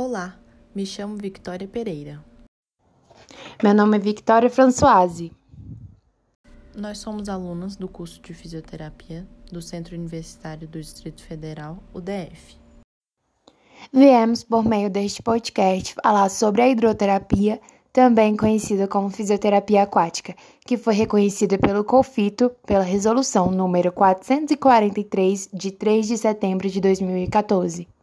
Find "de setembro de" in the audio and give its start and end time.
26.06-26.80